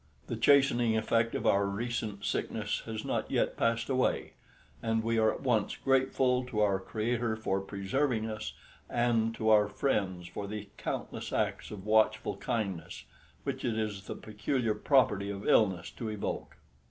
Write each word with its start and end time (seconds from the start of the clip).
The 0.25 0.35
chastening 0.35 0.97
effect 0.97 1.35
of 1.35 1.45
our 1.45 1.67
recent 1.67 2.25
sickness 2.25 2.79
has 2.87 3.05
not 3.05 3.29
yet 3.29 3.55
passed 3.55 3.87
away, 3.87 4.33
and 4.81 5.03
we 5.03 5.19
are 5.19 5.31
at 5.31 5.41
once 5.43 5.75
grateful 5.77 6.43
to 6.45 6.59
our 6.61 6.79
Creator 6.79 7.35
for 7.35 7.61
preserving 7.61 8.27
us, 8.27 8.53
and 8.89 9.35
to 9.35 9.49
our 9.49 9.67
friends 9.69 10.25
for 10.25 10.47
the 10.47 10.69
countless 10.75 11.31
acts 11.31 11.69
of 11.69 11.85
watchful 11.85 12.37
kindness 12.37 13.05
which 13.43 13.63
it 13.63 13.77
is 13.77 14.07
the 14.07 14.15
peculiar 14.15 14.73
property 14.73 15.29
of 15.29 15.47
illness 15.47 15.91
to 15.91 16.09
evoke. 16.09 16.57